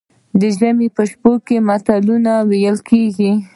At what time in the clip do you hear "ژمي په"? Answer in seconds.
0.57-1.03